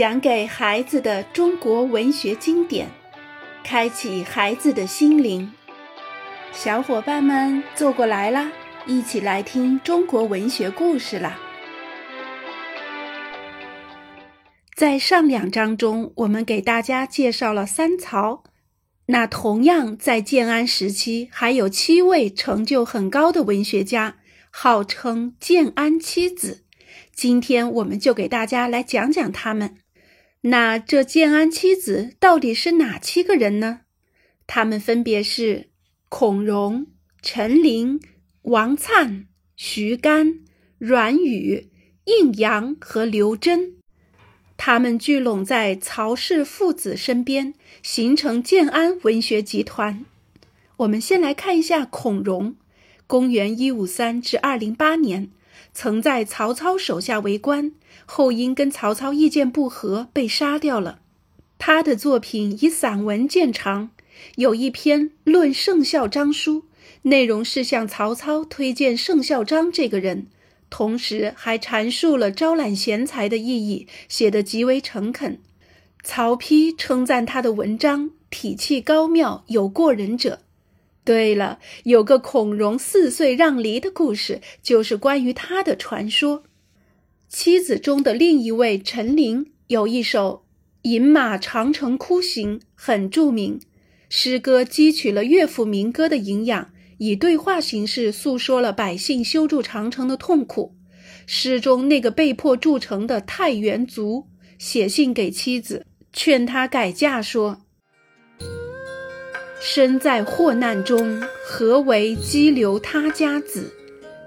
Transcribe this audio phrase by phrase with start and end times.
[0.00, 2.88] 讲给孩子的中国文学经典，
[3.62, 5.52] 开启孩子的心灵。
[6.52, 8.50] 小伙伴们坐过来啦，
[8.86, 11.38] 一起来听中国文学故事啦！
[14.74, 18.42] 在上两章中，我们给大家介绍了三曹。
[19.08, 24.16] 那同样在建安时期，还有七位成就很高的文学家，
[24.48, 26.64] 号称建安七子。
[27.12, 29.76] 今天我们就给大家来讲讲他们。
[30.42, 33.80] 那这建安七子到底是哪七个人呢？
[34.46, 35.68] 他们分别是
[36.08, 36.86] 孔融、
[37.20, 38.00] 陈琳、
[38.42, 40.40] 王粲、徐干、
[40.78, 41.70] 阮宇、
[42.04, 43.74] 应阳和刘桢。
[44.56, 50.04] 他们聚拢在曹氏父子身边，形成建安文学集团。
[50.78, 52.56] 我们先来看一下孔融，
[53.06, 55.30] 公元一五三至二零八年。
[55.72, 57.72] 曾在曹操手下为官，
[58.12, 60.98] 后因跟曹操意见不合被杀掉了。
[61.58, 63.90] 他的作品以散文见长，
[64.34, 66.62] 有一篇《论圣孝章书》，
[67.02, 70.26] 内容是向曹操推荐圣孝章这个人，
[70.68, 75.38] 同时还阐述了招揽贤才的意义，写得极为诚恳。
[76.02, 80.40] 曹丕称赞他的文章体气高妙，有过人者。
[81.04, 86.42] 对了，有个孔融四岁让梨的故事，就是关于他的传说。
[87.30, 90.42] 妻子中的另一位陈琳有一首
[90.90, 93.60] 《饮马长城哭行》，很著名。
[94.08, 100.74] 诗歌汲取了乐府民歌的营养，以对话形式诉说了百姓修筑长城的痛苦。
[101.24, 104.26] 诗中那个被迫筑城的太原族
[104.58, 107.60] 写信给妻子，劝他改嫁，说。
[109.60, 113.72] 身在祸难中，何为羁留他家子？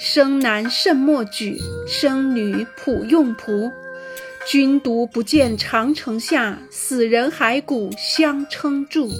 [0.00, 3.72] 生男慎莫举，生女普用仆。
[4.46, 9.10] 君独不见长城下，死人骸骨相称住。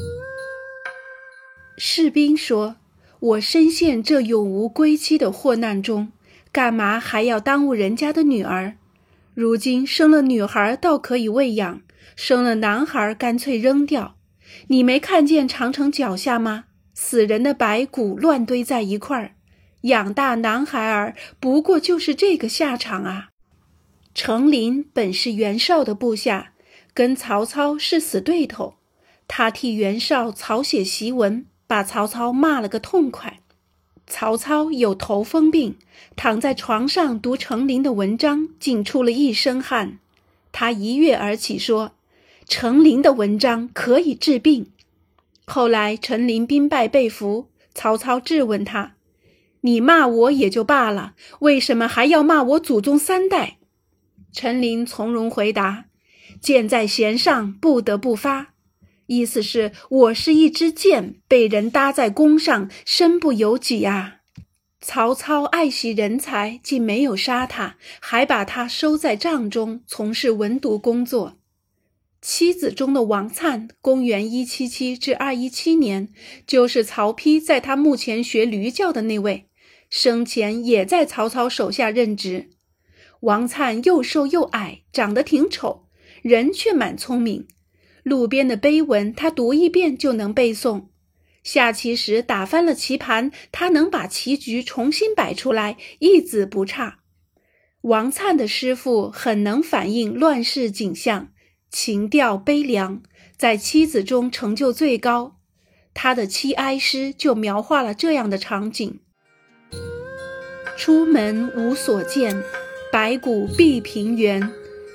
[1.76, 2.76] 士兵说
[3.18, 6.12] ：“我深陷这永无归期的祸难中，
[6.52, 8.74] 干嘛还要耽误人家的女儿？
[9.34, 11.80] 如今生了女孩倒可以喂养，
[12.14, 14.14] 生了男孩干脆扔掉。”
[14.68, 16.66] 你没看见长城脚下吗？
[16.94, 19.32] 死人的白骨乱堆在一块儿，
[19.82, 23.28] 养大男孩儿不过就是这个下场啊！
[24.14, 26.52] 程琳本是袁绍的部下，
[26.92, 28.74] 跟曹操是死对头。
[29.28, 33.40] 他替袁绍草写檄文，把曹操骂了个痛快。
[34.06, 35.76] 曹操有头风病，
[36.16, 39.98] 躺在床上读程琳的文章，竟出了一身汗。
[40.50, 41.92] 他一跃而起说。
[42.48, 44.72] 程琳的文章可以治病。
[45.44, 48.94] 后来程琳兵败被俘，曹操质问他
[49.62, 53.58] ：“你骂我也就罢了，为什么还要骂我祖宗三代？”
[54.32, 55.86] 陈琳从容回答
[56.40, 58.54] ：“箭在弦上，不得不发。”
[59.06, 64.16] 意思是我是一支箭，被人搭在弓上，身不由己啊。
[64.80, 71.38] 曹操爱惜人才，竟没有杀他，还把他收在帐中，从事文读工作。
[72.20, 76.08] 妻子中的王粲，公元一七七至二一七年，
[76.46, 79.47] 就是曹丕在他墓前学驴叫的那位，
[79.90, 82.50] 生前也在曹操手下任职。
[83.20, 85.88] 王粲又瘦又矮，长得挺丑，
[86.22, 87.48] 人却蛮聪明。
[88.02, 90.88] 路边的碑文，他读一遍就能背诵；
[91.42, 97.00] 下棋时打翻了棋盘，他能把棋局重新摆出来，一字不差。
[97.82, 101.30] 王粲的诗赋很能反映乱世景象。
[101.70, 103.02] 情调悲凉，
[103.36, 105.38] 在妻子中成就最高。
[105.92, 109.00] 他的七哀诗就描画了这样的场景：
[110.78, 112.40] 出门无所见，
[112.92, 114.48] 白骨蔽平原。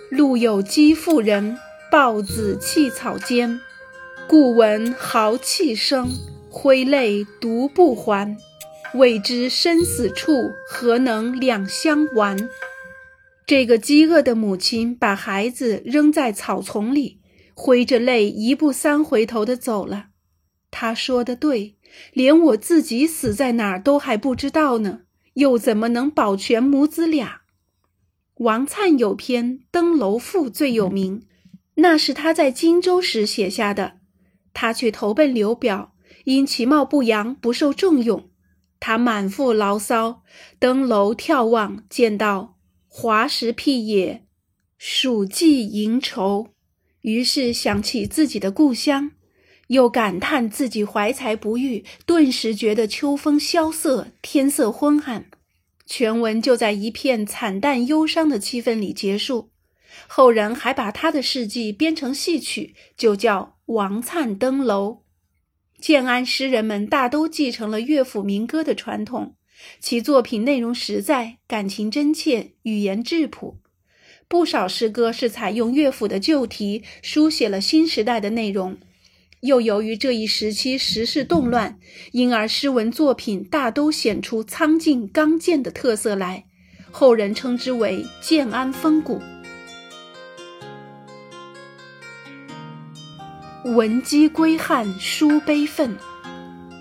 [0.09, 1.57] 路有饥妇人，
[1.91, 3.59] 抱子弃草间。
[4.25, 6.09] 故闻豪气声，
[6.49, 8.37] 挥泪独不还。
[8.93, 10.31] 未知生死处，
[10.69, 12.37] 何能两相完？
[13.45, 17.19] 这个饥饿的母亲把孩子扔在草丛里，
[17.53, 20.05] 挥着泪一步三回头的走了。
[20.71, 21.75] 他说的对，
[22.13, 25.01] 连我自己死在哪儿都还不知道呢，
[25.33, 27.41] 又怎么能保全母子俩？
[28.35, 31.25] 王粲有篇《登楼赋》最有名，
[31.75, 33.99] 那是他在荆州时写下的。
[34.53, 35.95] 他去投奔刘表，
[36.25, 38.29] 因其貌不扬，不受重用。
[38.79, 40.23] 他满腹牢骚，
[40.59, 42.57] 登楼眺望，见到。
[42.87, 44.25] 华石辟野，
[44.77, 46.49] 蜀稷盈愁。
[47.01, 49.11] 于是想起自己的故乡，
[49.73, 55.25] 又感叹自己怀才不遇，顿时觉得秋风萧瑟，天色昏暗。
[55.85, 59.49] 全文就在一片惨淡忧伤的气氛里结束。
[60.07, 63.41] 后人还把他的事迹编成戏曲，就叫
[63.73, 65.01] 《王粲登楼》。
[65.83, 69.35] 建安诗人们大都继承了乐府民歌的传统，
[69.79, 73.59] 其作品内容实在，感情真切，语言质朴。
[74.29, 78.77] 不少诗歌是采用乐府的旧题，书写了新时代的内容。
[79.43, 81.77] 又由于这一时期时事动乱，
[82.13, 86.45] 因而诗文作品大都显出苍劲刚健的特色来，
[86.91, 89.21] 后人称之为建安风骨。
[93.65, 95.97] 闻鸡归汉，书悲愤。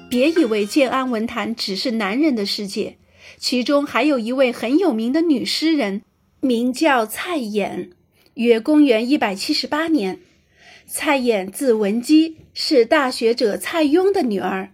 [0.08, 2.96] 别以为建安文坛只是男人的世界，
[3.38, 6.02] 其中还有一位很有名的女诗人，
[6.38, 7.90] 名叫蔡琰，
[8.34, 10.20] 约公元一百七十八年。
[10.86, 14.72] 蔡琰字文姬，是大学者蔡邕的女儿。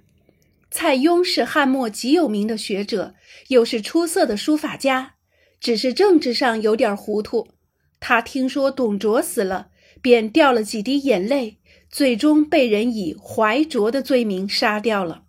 [0.70, 3.14] 蔡邕是汉末极有名的学者，
[3.48, 5.14] 又是出色的书法家，
[5.60, 7.48] 只是政治上有点糊涂。
[8.00, 9.68] 他听说董卓死了，
[10.02, 11.58] 便掉了几滴眼泪。
[11.90, 15.22] 最终被人以怀卓的罪名杀掉了。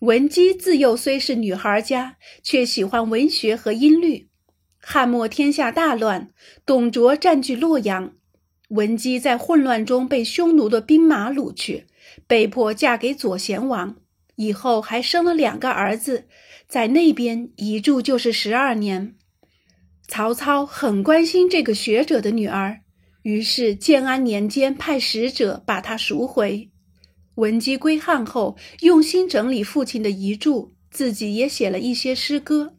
[0.00, 4.28] 文姬自幼虽是女孩家，却喜欢文学和音律。
[4.80, 6.30] 汉末天下大乱，
[6.66, 8.14] 董卓占据洛阳，
[8.68, 11.86] 文姬在混乱中被匈奴的兵马掳去，
[12.26, 13.96] 被迫嫁给左贤王。
[14.34, 16.26] 以后还生了两个儿子，
[16.68, 19.14] 在那边一住就是十二年。
[20.08, 22.80] 曹操很关心这个学者的女儿。
[23.22, 26.70] 于是建安年间派使者把她赎回。
[27.34, 32.74] 文姬归汉后，用心整理父亲的遗著，自己也写了一些诗歌。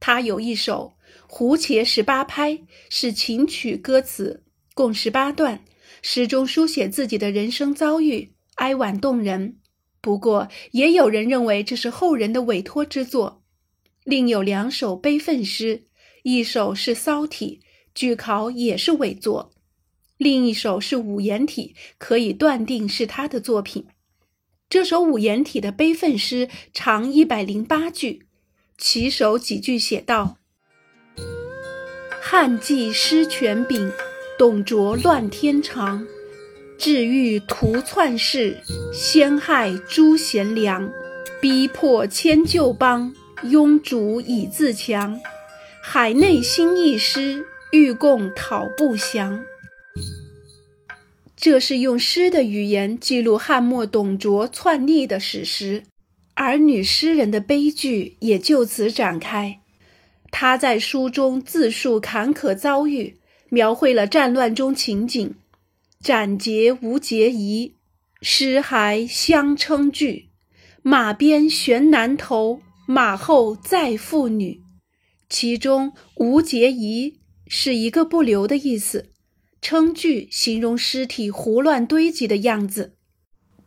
[0.00, 0.94] 他有一首
[1.26, 2.52] 《胡茄十八拍》，
[2.88, 4.42] 是琴曲歌词，
[4.74, 5.64] 共十八段。
[6.00, 9.56] 诗中书写自己的人生遭遇，哀婉动人。
[10.00, 13.42] 不过，也有人认为这是后人的委托之作。
[14.02, 15.84] 另有两首悲愤诗，
[16.24, 17.60] 一首是骚体，
[17.94, 19.52] 据考也是伪作。
[20.16, 23.86] 另一首是五言体，可以断定是他的作品。
[24.68, 28.26] 这首五言体的悲愤诗长一百零八句，
[28.76, 30.38] 起首几句写道
[32.20, 33.92] ：“汉季失权柄，
[34.42, 36.04] 董卓乱天长。
[36.76, 38.58] 治欲图篡世，
[38.92, 40.90] 先害诸贤良。
[41.40, 45.20] 逼迫迁旧邦，庸主以自强。
[45.80, 49.44] 海内兴义师，欲共讨不降。”
[51.38, 55.84] 这是用诗的语言记录汉末董卓篡逆的史实，
[56.34, 59.60] 而女诗人的悲剧也就此展开。
[60.32, 63.18] 她在书中自述坎坷遭遇，
[63.52, 65.34] 描绘了战乱中情景：
[66.02, 67.74] 斩节无节仪，
[68.22, 70.30] 尸骸相称具。
[70.80, 74.62] 马鞭悬男头，马后载妇女。
[75.28, 79.10] 其中“无节仪”是一个不留的意思。
[79.60, 82.94] 称句形容尸体胡乱堆积的样子，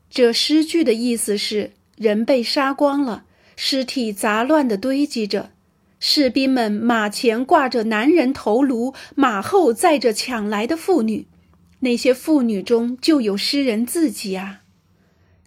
[0.10, 5.52] 这诗句的意思是人被杀光了，尸体杂乱地堆积着，
[6.08, 11.26] 士兵们马前挂着男人头颅，马后载着抢来的妇女，
[11.80, 14.62] 那些妇女中就有诗人自己啊。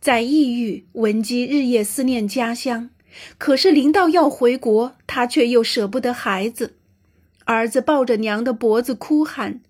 [0.01, 2.91] 在异域，文姬日夜思念家乡，
[3.39, 6.75] 可是临到要回国，他却又舍不得孩子，
[7.45, 9.61] 儿子抱着娘的脖子哭喊。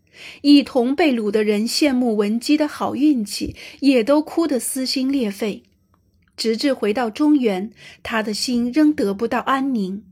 [0.41, 5.65] 一同被掳的人羡慕文姬的好运气，也都哭得撕心裂肺。
[6.35, 7.71] 直至回到中原，
[8.03, 10.03] 他的心仍得不到安宁。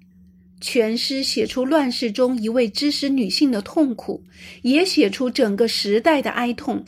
[0.61, 4.25] 全诗写出乱世中一位知识女性的痛苦，
[4.63, 6.85] 也写出整个时代的哀痛。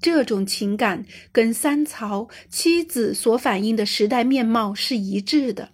[0.00, 5.70] 这种情感跟三曹妻子所反映的时代面貌是一致的。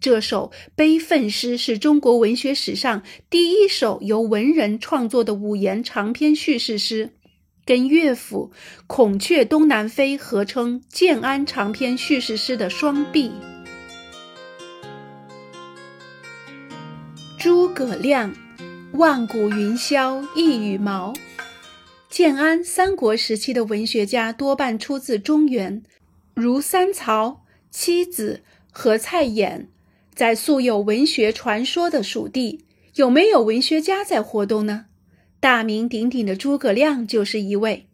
[0.00, 7.10] 这首悲愤诗是中国文学史上第一首由文人创作的五言长篇叙事诗，
[7.66, 8.50] 跟乐府
[8.86, 13.30] 《孔雀东南飞》合称建安长篇叙事诗的双璧。
[17.80, 18.34] 葛亮，
[18.92, 21.14] 万古云霄一羽毛。
[22.10, 25.82] 建安三国时期的文学家多半出自中原，
[26.34, 29.64] 如三曹、妻子和蔡琰。
[30.14, 34.84] 在素有文学传说的蜀地，有没有文学家在活动呢？
[35.40, 37.86] 大名鼎鼎的诸葛亮就是一位。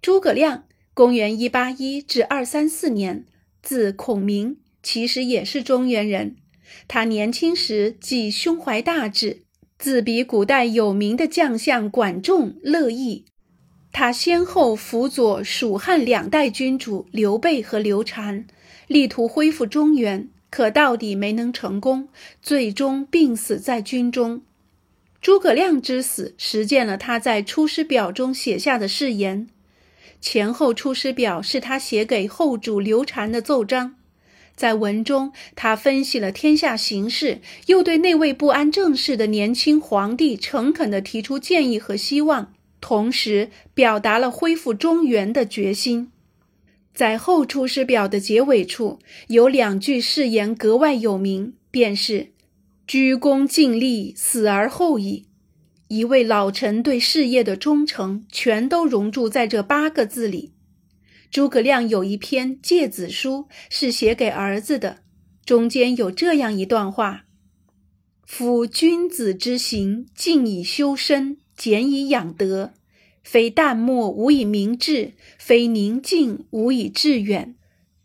[0.00, 0.62] 诸葛亮，
[0.94, 3.24] 公元一八一至二三四年，
[3.64, 6.36] 字孔明，其实也是中原人。
[6.86, 9.42] 他年轻时即胸怀大志，
[9.78, 13.24] 自比古代有名的将相管仲、乐毅。
[13.92, 18.46] 他先后辅佐蜀汉两代君主刘备和刘禅，
[18.86, 20.28] 力图恢复中原。
[20.50, 22.08] 可到底没能成功，
[22.40, 24.40] 最终病死在军中。
[25.20, 29.46] 诸葛亮之死实践了他在《出师表》中写下的誓言。
[30.22, 33.96] 前后《出师表》是他写给后主刘禅的奏章，
[34.58, 46.10] 在文中，他分析了天下形势，又对那位不安政事的年轻皇帝诚恳地提出建议和希望，同时表达了恢复中原的决心。
[46.92, 48.98] 在《后出师表》的结尾处，
[49.28, 52.32] 有两句誓言格外有名，便是
[52.88, 55.26] “鞠躬尽瘁，死而后已”。
[55.86, 60.50] 一位老臣对事业的忠诚，全都融入在这八个字里。
[61.30, 64.98] 诸葛亮有一篇《诫子书》，是写给儿子的，
[65.44, 67.26] 中间有这样一段话
[68.24, 72.72] ：“夫君子之行，静以修身，俭以养德，
[73.22, 77.54] 非淡漠无以明志，非宁静无以致远。”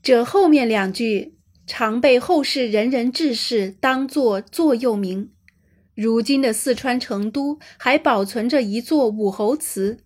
[0.03, 5.29] 这后面两句常被后世仁人志士当作座右铭。
[5.95, 9.99] 如今的四川成都还保存着一座武侯祠，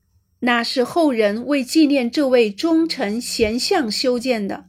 [0.48, 4.68] 那是后人为纪念这位忠臣贤相修建的。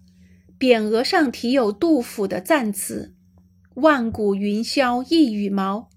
[0.58, 3.14] 匾额上题有杜甫的赞词
[3.76, 5.88] ：“万古云霄一羽毛。”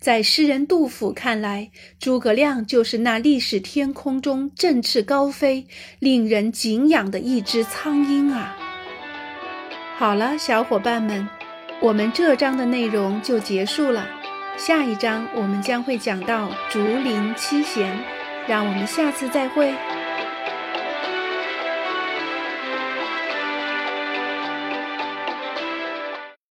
[0.00, 5.66] 在诗人杜甫看来，诸葛亮就是那历史天空中振翅高飞、
[5.98, 8.56] 令人敬仰的一只苍鹰啊！
[9.98, 11.28] 好了，小伙伴们，
[11.82, 14.08] 我们这章的内容就结束了。
[14.56, 17.98] 下一章我们将会讲到竹林七贤，
[18.46, 19.95] 让我们下次再会。